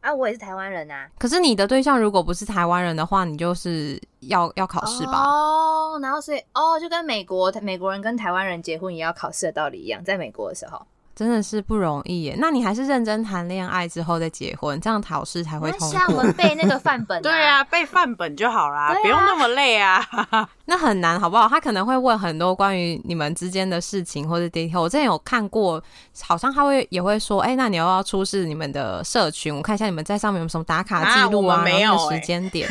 [0.00, 1.06] 啊，我也是台湾人啊。
[1.18, 5.22] 可是你的对象如果不是台湾人的话，你就是要要考试吧？
[5.22, 10.80] 哦，然后所以哦，就跟美国美国人跟台湾人结婚也要考试的道理一样，在美国的时候。
[11.20, 12.34] 真的是不容易耶。
[12.38, 15.90] 那你还是认真谈恋爱之后再结婚，这样考试才会通过。
[15.90, 20.02] 像我们背那个范本、啊， 对啊，背范本就好啦，啊、不用那么累啊。
[20.64, 21.46] 那很难，好不好？
[21.46, 24.80] 他可能会问很多关于你们之间的事情或者 detail。
[24.80, 25.82] 我之前有看过，
[26.22, 29.54] 好像他会也会说，哎、欸，那你要不要出示你们的社群？
[29.54, 32.66] 我看一下你们在上面有什么打卡记录啊，啊没有时间点。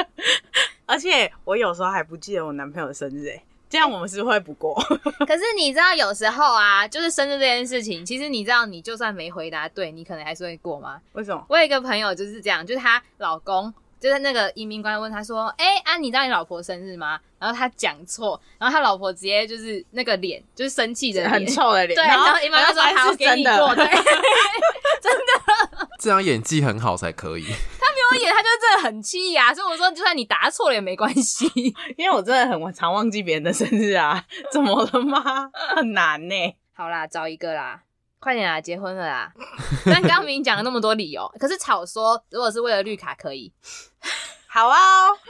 [0.84, 3.42] 而且我有时候还不记得我男朋友的生日，哎。
[3.70, 4.74] 这样我们是会不过，
[5.26, 11.00] 可是你知道有时候啊，就是生日这件事情，其实你知道，你就算没回答对，你可能还是会过吗？
[11.12, 11.46] 为什么？
[11.48, 21.96] 我有一个朋友就是这样，就是她老公，就是那个移民官问他说：“哎、欸，啊，你知道你老婆生日吗？”然后他讲错，然后他老婆直接就是那个脸，就是生气的脸，很臭的脸。
[21.96, 23.86] 对，然后移民官说：“好，给你过。”对，
[25.00, 27.46] 真的，这样演技很好才可以。
[28.16, 31.46] 演他就真的很气呀，所以我说，就算你答错了也没关系，
[31.96, 35.50] 因为我真的很常忘记别人的生日啊，怎么了吗？
[35.76, 36.34] 很难呢。
[36.72, 37.82] 好啦，找一个啦，
[38.18, 39.32] 快点啦，结婚了啦。
[39.84, 43.52] 但刚明明讲了那么多理由，可是草说如果是为了绿卡可以，
[44.46, 44.76] 好啊，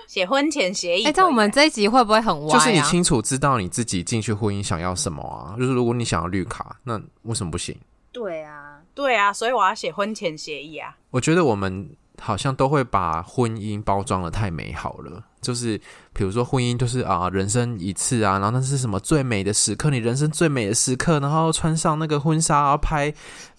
[0.07, 1.05] 写婚前协议。
[1.05, 2.59] 哎，在我们这一集会不会很歪啊？
[2.59, 5.57] 就是你清楚知道你自己进去婚姻想要什么啊？
[5.59, 7.77] 就是如果你想要绿卡，那为什么不行？
[8.13, 10.97] 对啊，对啊，所以我要写婚前协议啊。
[11.11, 11.91] 我觉得我们。
[12.21, 15.81] 好像都会把婚姻包装的太美好了，就是
[16.13, 23.13] 比如说婚姻就是啊人生一次啊，然后那是什么最美的时刻，你人生最美的时刻，然后穿上那个婚纱，然后拍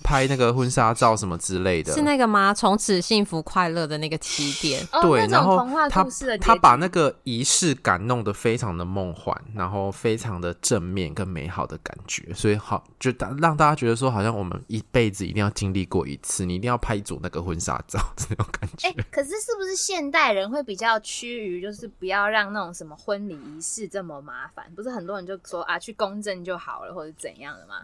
[0.03, 2.53] 拍那个婚纱照什么之类的，是那个吗？
[2.53, 6.05] 从此幸福快乐的那个起点，对，哦、然后他
[6.39, 18.87] 他把那个仪式感弄得非常的梦幻，然后非常的正面跟美好的感觉，所以好就让大家觉得说，好像我们一辈子一定要经历过一次，你一定要拍一组那个婚纱照这种感觉。
[18.87, 24.65] 哎、欸，可是是不是现代人会比较趋于，就是不要让那种什么婚礼仪式这么麻烦？
[24.75, 27.75] 不是很多人就说啊，去公证就好了，或者怎样的吗？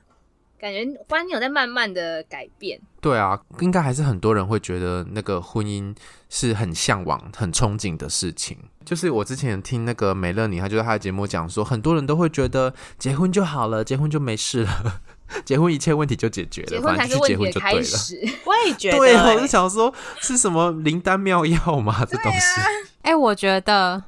[0.60, 2.82] 感觉观念有在慢慢的改变。
[3.00, 5.96] 对啊，应该还是很多人会觉得那个婚姻
[6.30, 8.58] 是很向往、很憧憬的事情。
[8.84, 15.02] 就是我之前听那个美乐妮，她就在她的节目讲说，很多人都会觉得结婚就好了，结婚就没事了，
[15.46, 18.20] 结婚一切问题就解决了，结婚才是问题的开始。
[18.44, 22.04] 我也觉得，对，我就想说，是什么灵丹妙药吗？
[22.10, 22.62] 这东西？
[23.08, 24.04] 哎、我觉得。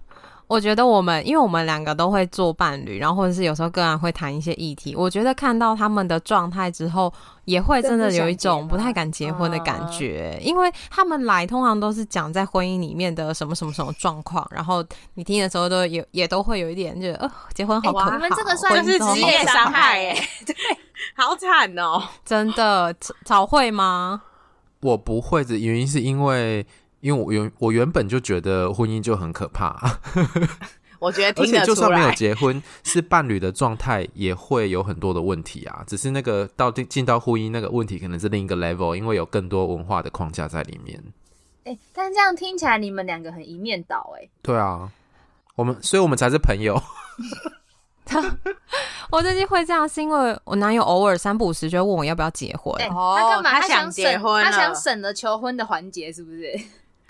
[0.50, 4.96] 我觉得我们，因为我们两个都会做伴侣，然后或者是有时候个人会谈一些议题。
[4.96, 7.14] 我觉得看到他们的状态之后，
[7.46, 14.84] 也会真的有一种不太敢结婚的感觉，因为他们来通常都是讲在婚姻里面的什么什么什么状况，然后
[15.14, 20.16] 你听的时候都有也都会有一点觉得，呃，结婚好可怕，你们这个算是职业伤害耶，
[20.48, 20.56] 对，
[21.16, 22.92] 好惨哦，真的，
[23.24, 24.24] 早会吗？
[24.82, 26.66] 我不会的原因是因为。
[27.02, 30.00] 因为我原我原本就觉得婚姻就很可怕，
[31.00, 31.60] 我觉得而听得出来。
[31.62, 35.84] 且就算没有结婚，是伴侣的状态也会有很多的问题啊。
[35.88, 41.02] 只是那个到进到婚姻那个问题，可能是另一个 level，因为有更多文化的框架在里面。
[41.64, 44.30] 哎、欸，但这样听起来你们两个很一面倒哎、欸。
[44.42, 44.92] 对啊，
[45.56, 46.82] 我们所以我们才是朋友。
[49.12, 52.76] 我最近会这样，是因为我男友偶尔三不五时就会问我要不要结婚。
[52.80, 53.52] 他干嘛？
[53.52, 56.60] 他他想结婚，他想省了求婚的环节，是不是？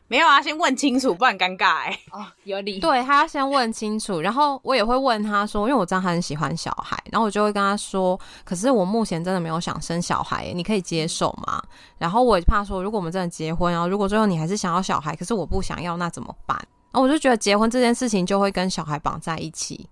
[0.09, 1.99] 没有啊，先问清楚，不然尴尬哎、欸。
[2.11, 2.79] 哦，有理。
[2.79, 11.61] 对，他要先问清楚，然后我也会问他说，因为我知道他很喜欢小孩，然后我就会跟他说，可是我目前真的没有想生小孩，你可以接受吗？
[11.99, 16.57] 然后我也怕说，如果我们真的结婚，然后如果最后你还是想要小孩，可是我不想要，那怎么办？
[16.91, 19.87] 然后我就觉得结婚这件事情就会跟小孩绑在一起。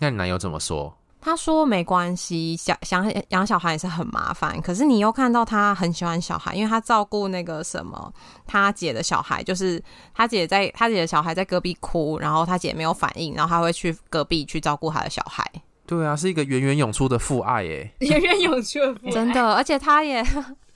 [0.00, 0.92] 那你男友怎么说？
[1.20, 4.60] 他说没关系，想想养小孩也是很麻烦。
[4.62, 8.12] 可是你又看到他很喜欢小孩，因为他照顾那个什么
[8.46, 9.82] 他姐的小孩，就是
[10.14, 15.44] 他姐在他姐的小孩在隔壁哭，然后他姐没有反应，然后他会去隔壁去照顾他的小孩。
[15.86, 20.24] 对啊，是一个源源涌出的父爱耶， 源源涌出的父爱，真的，而且他也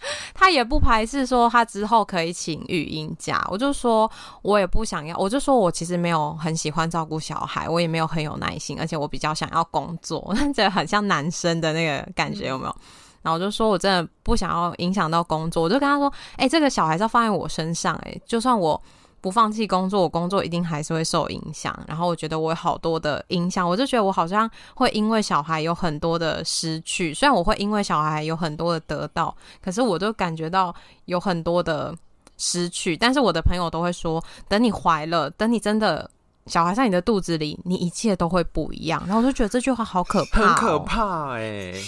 [0.34, 3.44] 他也不排斥说他之后可以请育婴假。
[3.50, 4.10] 我就说
[4.42, 12.76] 我也不想要，我就说我其实没有很喜欢照顾小孩，我也没有很有耐心，而且我比较想要工作， 这很像男生的那个感觉，有没有？
[13.22, 18.80] 然后我就说我真的不想要影响到工作，我就跟他说，哎、欸，这个小孩是要放在我身上，哎，就算我。
[19.24, 21.74] 不放弃工作，我工作一定还是会受影响。
[21.88, 27.14] 然后我觉得我有好多的影响，我就觉得我好像会因为小孩有很多的失去。
[27.14, 30.74] 虽然我会因为小孩有很多的得到，可是我都感觉到
[31.06, 31.96] 有很多的
[32.36, 32.94] 失去。
[32.94, 36.10] 但是我的朋友都会说，等你怀了，等你真的
[36.44, 39.02] 小孩在你的肚子里，你一切都会不一样。
[39.06, 41.82] 然后我就觉得这句话好可怕、哦，很可怕哎、欸。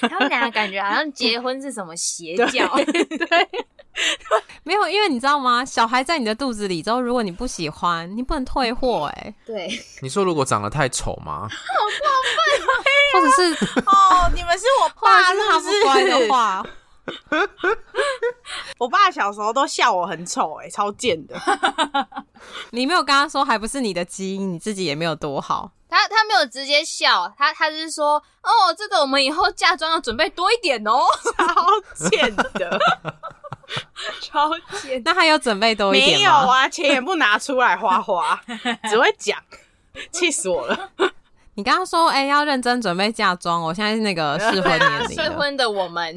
[0.00, 3.04] 他们两个感觉好像结婚是什么邪教， 对。
[3.04, 3.66] 对
[4.62, 5.64] 没有，因为你知道吗？
[5.64, 9.34] 小孩在你的肚子里之后，如果你不喜欢，你不能退货哎、欸。
[9.46, 11.48] 对，你说如果长得太丑吗？
[11.48, 12.20] 好过
[12.82, 16.66] 分，或者是哦，你们是我爸是不是，他不乖的话，
[18.78, 21.34] 我爸小时候都笑我很丑哎、欸，超贱的。
[22.70, 25.70] 你没有跟他说，还不是你的基因，你自己也没有多好。
[25.88, 31.00] 他他没有直接笑，他他就是说，哦，这个我们以后嫁妆要准备多一点哦，
[31.38, 32.78] 超贱的。
[34.20, 34.50] 超
[34.82, 36.16] 贱，那还有准备多一点吗？
[36.18, 38.40] 没有啊，钱也不拿出来花花，
[38.88, 39.38] 只会讲，
[40.10, 40.90] 气死我了。
[41.54, 46.16] 你刚刚说，哎、欸，要认真准备嫁妆，我现在是那个适婚年龄， 适婚的我们。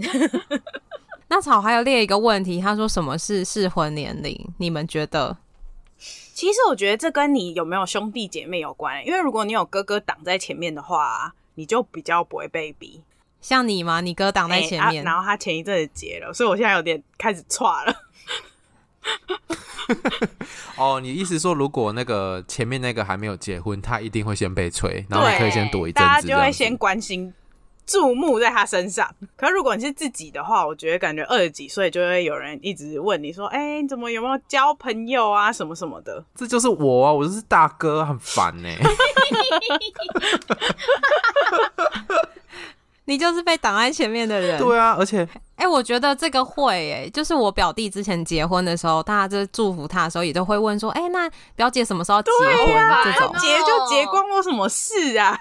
[1.30, 4.38] 那草还有列一个问题，他说什么是适婚年龄？
[4.58, 5.38] 你们觉得？
[6.34, 13.04] 其实我觉得这跟你有没有兄弟姐妹有关，因为如果你有哥哥挡在前面的话，你就比较不会被逼。
[13.42, 14.00] 像你吗？
[14.02, 17.96] 你哥挡在前面、欸啊，然后他前一阵子结了，所以我现在有点开始剉了。
[20.78, 27.34] 哦，你意思说，如果那个前面那个还没有结婚，他一定会先被催，然后你可以先躲一阵子，大家就会先关心、
[27.88, 29.16] 注目在他身上。
[29.36, 35.52] 可是如果你是自己的话，我觉得感觉二十几岁就会有人一直问你说：“哎、欸，你怎么有没有交朋友啊？
[35.52, 38.78] 什么什么的。”这就是我啊，我就是大哥，很烦呢、欸。
[43.10, 44.60] 你就是被挡在前面的人。
[44.60, 52.30] 对啊，而且，哎、欸，我觉得这个会、欸，哎，就是我表弟之前结婚的时候，大家就祝福他的时候，也都会问说，哎、欸，那表姐什么时候结
[52.68, 52.78] 婚？
[52.78, 55.36] 啊、这种结就结，关我什么事啊？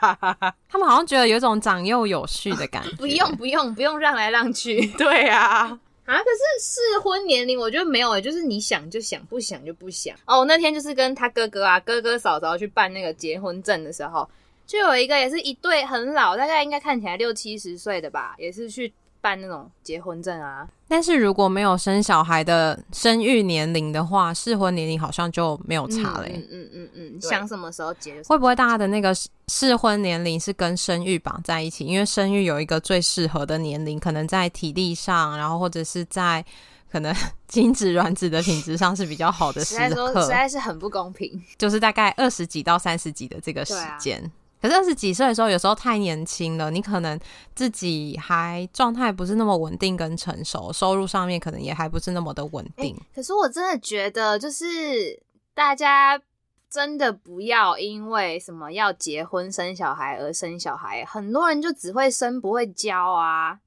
[0.67, 2.91] 他们好像觉得有一种长幼有序的感觉。
[2.97, 4.87] 不用，不用，不用让来让去。
[4.97, 10.17] 对啊，啊，可是适婚年龄，我觉得没有、欸，就是你想就想，不想就不想。
[10.25, 14.27] 哦，那天就是跟他哥哥啊，哥哥嫂嫂去办那个结婚证的时候。
[14.69, 20.69] 就有一个也是一对很老，大概应该看起来六七十岁的吧，也是去办那种结婚证啊。
[20.87, 26.47] 但是如果没有生小孩的生育年龄的话，适婚年龄好像就没有差嘞、欸。
[26.51, 28.23] 嗯嗯嗯嗯，想什么时候结？
[28.25, 29.15] 会不会大家的那个
[29.49, 31.87] 适婚年龄是跟生育绑在一起？
[31.87, 36.45] 因为生育有一个最适合的年龄，可能在体力上，然后或者是在
[36.93, 37.15] 可能
[37.49, 39.83] 精子卵子的品质上是比较好的时刻。
[39.83, 41.43] 实在说，实在是很不公平。
[41.57, 44.31] 就是大概二十几到三十几的这个时间。
[44.61, 47.19] 可是二十几岁的时候，有时候太年轻了，你可能
[47.55, 52.95] 自己还状态不是那么稳定跟成熟，收入上面可能也还不是那么的稳定。
[52.95, 55.23] 欸，可是我真的觉得，就是
[55.55, 56.21] 大家
[56.69, 63.59] 真的不要因为什么要结婚生小孩而生小孩，很多人就只会生不会教啊。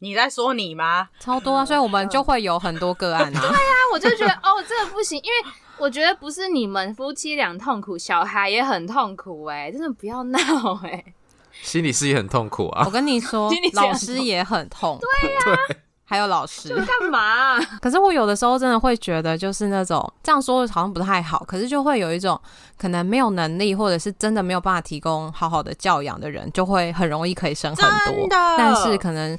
[0.00, 1.10] 你在说你吗？
[1.20, 3.40] 超多啊，所以我们就会有很多个案啊。
[3.40, 5.52] 对啊，我就觉得哦，这个不行，因为。
[5.80, 10.38] 我觉得不是你们夫妻俩痛苦，小孩也很痛苦哎、欸，真的不要闹
[10.84, 11.14] 哎、欸。
[11.62, 12.84] 心理师也很痛苦啊。
[12.86, 15.04] 我跟你说，老师也很痛苦。
[15.22, 15.56] 对呀、啊，
[16.04, 16.68] 还有老师。
[16.74, 17.60] 干嘛啊？
[17.82, 22.40] 可是我有的时候真的会觉得，就是那种这样说好像不太好，可是就会有一种
[22.76, 28.26] 可能没有能力，或者是真的没有办法提供好好的教养的人，就会很容易可以生很多。
[28.30, 29.38] 但是可能。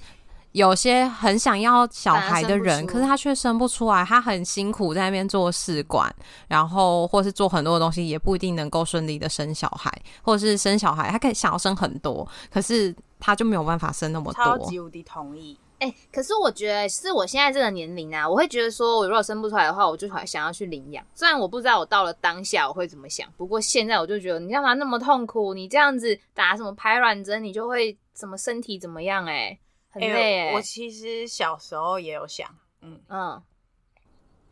[0.52, 6.14] 有些很想要小孩的人，可是他却生不出来，他很辛苦在那边做试管，
[6.48, 9.92] 然后或是做很多的东西，也不一定能够顺利的生小孩，
[10.24, 14.44] 或者是生小孩，他可以想要生很多，可是他就没有办法生那么多。
[14.44, 15.58] 超级无敌同意。
[15.78, 21.06] 哎、欸，可是我觉得是我现在这个年龄啊，我会觉得说，我如果生不出来的话，我就还想要去领养。
[21.16, 25.54] 虽然我不知道我到了当下我会怎么想，不过现在我就觉得，你干嘛那么痛苦？
[25.54, 29.32] 你这样子打什么排卵针，你就会什么身体怎么样、欸？
[29.32, 29.60] 哎。
[30.00, 30.54] 很累、欸。
[30.54, 32.48] 我其实小时候也有想，
[32.82, 33.42] 嗯嗯，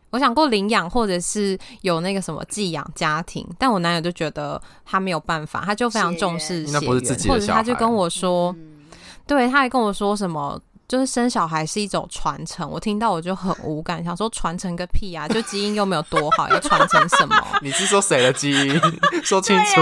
[0.10, 6.82] 我想过领养或者是有那个什么寄养家庭，但我男友就觉得他没有办法，他就非常重视血缘，
[7.28, 8.86] 或者他就跟我说，嗯、
[9.26, 12.70] 对，他还跟我说什么，就是生小孩是一种传承。
[12.70, 17.36] 我听到我就很无感，想说传承个屁啊，就基因又没有多好，要传承什么？
[17.62, 18.82] 你是说谁的基因？
[19.24, 19.82] 说清楚。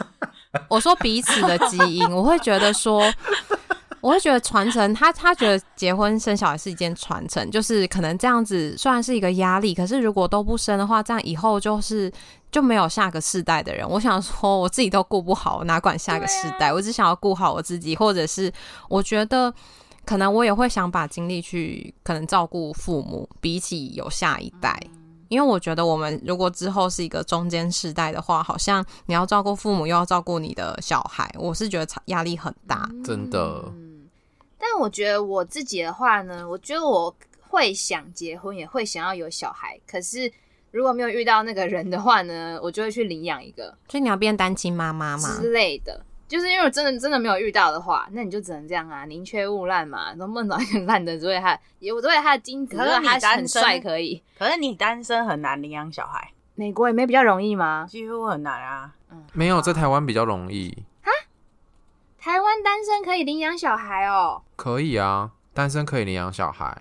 [0.68, 3.02] 我说彼此的基因，我会觉得说。
[4.04, 12.12] 我会觉得传承，他他觉得结婚生小孩是一件传承，就是可能这样子虽然是一个压力，可是如果都不生的话，这样以后就是
[12.52, 13.88] 就没有下个世代的人。
[13.88, 16.70] 我想说，我自己都顾不好，哪管下个世代？
[16.70, 18.52] 我只想要顾好我自己，或者是
[18.90, 19.50] 我觉得
[20.04, 24.78] 可能我也会想把精力去可能照顾父母，比起有下一代。
[25.28, 33.64] 因为我觉得，我们如果之后是一个中间世代的话，好像你要照顾父母，又要照顾你的小孩，我是觉得压力很大，真的。
[34.66, 39.78] 但我觉得我自己的话呢，我觉得我会想结婚，也会想要有小孩。
[39.86, 40.32] 可是
[40.70, 43.76] 如果没有遇到那个人的话呢，我就会去领养一个。
[43.88, 45.38] 所以你要变单亲妈妈吗？
[45.38, 50.14] 之类的，就是因为我真的真的没有遇到的话，那你就只能这样啊，宁缺毋滥嘛。
[50.14, 52.90] 能不能找一个烂的，只为他，也我只为他的精子，可是
[53.20, 54.22] 他很帅可以。
[54.38, 57.86] 可是你单身很难领养小孩，美国也没比较容易吗？
[57.88, 58.92] 几乎很难啊。
[59.10, 60.84] 嗯，没有，在台湾比较容易。
[62.24, 64.40] 台湾单身可以领养小孩哦？
[64.56, 66.80] 可以啊，单身可以领养小孩。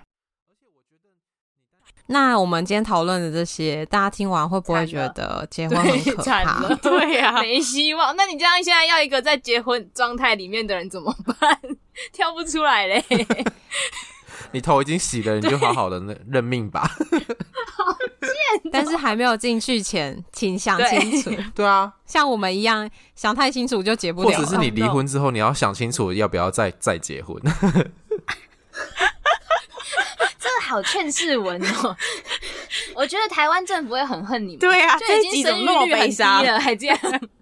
[2.07, 6.73] 那我们今天讨论的这些，大家听完会不会觉得结婚很可怕？
[6.75, 8.15] 对呀、啊， 没希望。
[8.15, 11.59] 那你这样现在要一个在结婚状态里面的人怎么办？
[12.13, 13.03] 跳不出来嘞。
[14.53, 16.81] 你头已经洗了，你就好好的那认命吧。
[17.75, 18.71] 好贱！
[18.71, 21.31] 但是还没有进去前，请想清楚。
[21.55, 24.37] 对啊，像我们一样想太清楚就结不了。
[24.37, 27.35] 或者是你离婚之后，你要想清楚要不要再再结婚。
[30.39, 31.95] 这个好劝世文哦！
[32.95, 34.59] 我觉得台湾政府会很恨你们。
[34.59, 36.97] 对啊，就已经生育率很低了，还这样。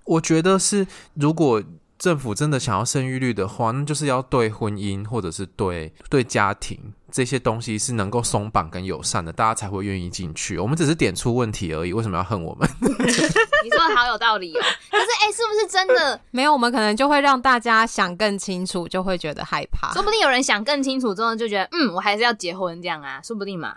[0.06, 1.62] 我觉得是如果。
[2.02, 6.76] 政府真的想要生育率的话，那就是要对婚姻或者是对对家庭
[7.12, 10.58] 这些东西是能够松绑跟友善的，大家才会愿意进去。
[10.58, 12.68] 我们只是点出问题而已，为什么要恨我们？
[12.82, 14.62] 你说的好有道理哦。
[14.90, 16.52] 可是，哎、欸，是不是真的没有？
[16.52, 19.94] 我们可能就会让大家想更清楚，就会觉得害怕。
[19.94, 23.76] 说不定有人想更清楚之后就觉得，嗯，我还是要结婚这样啊，说不定嘛。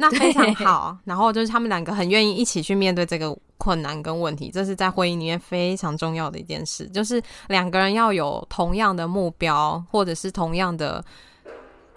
[0.00, 11.04] 那非常好，然后就是他们两个很愿意一起去面对这个困难跟问题，这是在婚姻里面非常重要的一件事，就是两个人要有同样的目标，或者是同样的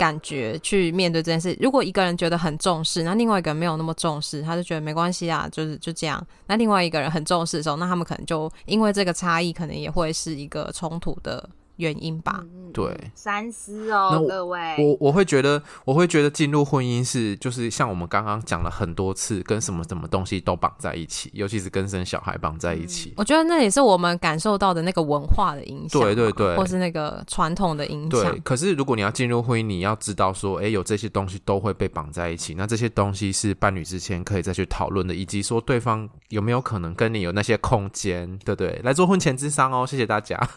[0.02, 1.56] 感觉去面对这件事。
[1.62, 6.26] 如果一个人觉得很重视，那另外一个人没有那么重视，他就觉得没关系啊，就是就这样。
[6.48, 11.48] 那另外一个人很重视的时候，那他们可能就因为这个差异，可能也会是一个冲突的。
[11.82, 14.60] 原因吧，对，三思哦，各位。
[14.78, 23.14] 我我会觉得，我会觉得进入婚姻是，就是像我们刚刚讲了很多次，跟什么什么东西都绑在一起，尤其是跟生小孩绑在一起。
[23.18, 28.32] 我觉得那也是我们感受到的那个文化的影响，对对对，或是那个传统的影响。
[28.32, 38.80] 对，可是如果你要进入婚姻，你要知道说，哎，有这些东西都会被绑在一起，那这些东西是伴侣之间可以再去讨论的，以及说对方有没有可能跟你有那些空间，对不对？
[38.84, 40.38] 来做婚前智商哦，谢谢大家。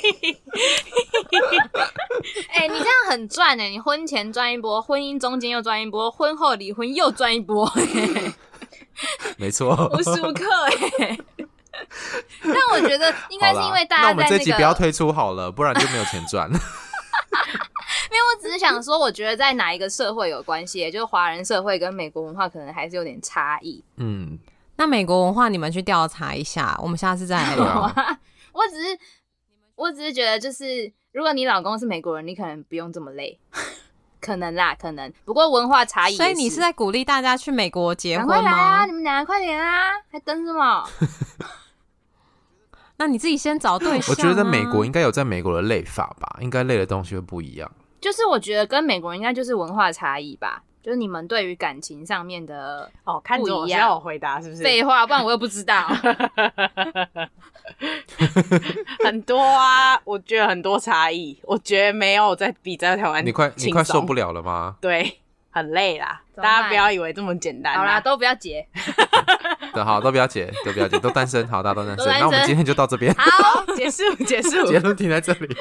[2.52, 3.68] 哎、欸，你这样很赚哎！
[3.68, 7.70] 你婚前赚一波，婚姻中间又赚一波，婚后离婚又赚一波，
[9.38, 10.44] 没错，无时无刻
[11.00, 11.18] 哎。
[12.42, 16.50] 但我觉得应该是因为大家在、那个、那我们这集不要推出好了，不然就没有钱赚。
[18.10, 23.82] 因为，我只是想说，我觉得在哪一个社会有关系，就是华人社会跟美国文化可能还是有点差异。
[23.96, 24.38] 嗯，
[24.76, 27.92] 那美国文化你们去调查一下，我们下次再来聊。
[28.52, 28.98] 我只是，
[29.80, 30.92] 我只是觉得就是。
[31.12, 33.36] 如果你老公是美国人，你可能不用这么累，
[34.20, 35.12] 可能啦，可能。
[35.24, 38.40] 不过文化差异，所以你是在鼓励大家去美国结婚吗？
[38.40, 38.86] 快来啊！
[38.86, 39.90] 你们俩快点啊！
[40.08, 40.88] 还等什么？
[42.98, 44.06] 那你自己先找对象啊。
[44.10, 47.68] 我觉得美国应该有在美国的累法吧，应该累的东西会不一样。
[48.00, 54.62] 就是我觉得跟美国人应该就是文化差异吧，就是你们对于感情上面的哦，看着我要我回答是不是？
[54.62, 55.86] 废话，不然我又不知道。
[59.04, 64.76] 很多啊，我觉得很多差异，我觉得没有在比在台湾，你快你快受不了了吗？
[64.80, 65.18] 对，
[65.50, 67.74] 很累啦，大家不要以为这么简单。
[67.76, 68.66] 好啦，都不要结。
[69.74, 71.46] 对，好，都不要结，都不要结，都单身。
[71.48, 72.06] 好，大家都单身。
[72.18, 73.14] 那我们今天就到这边。
[73.14, 75.46] 好，结束， 结束，结论停在这里。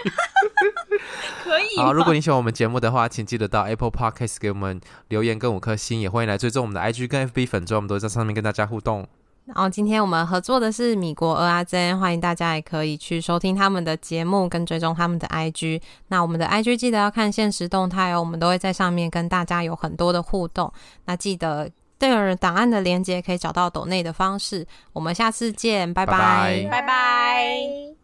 [1.44, 1.78] 可以。
[1.78, 9.08] 好，如果你喜欢我们节目的话，请记得到 Apple Podcast 给我们留言跟五颗星，也欢迎来追踪我们的 IG 跟 FB 粉专，我们都会在上面跟大家互动。
[9.46, 15.82] 然后今天我们合作的是米国蚵仔煎，欢迎大家也可以去收听他们的节目跟追踪他们的 IG。
[16.10, 20.72] 那我们的 IG 记得要看限时动态哦，我们都会在上面跟大家有很多的互动。
[21.06, 21.68] 那记得
[22.00, 24.66] 对了档案的连接可以找到抖内的方式。
[24.94, 26.70] 我们下次见，拜拜，拜拜。
[26.72, 27.99] 拜拜。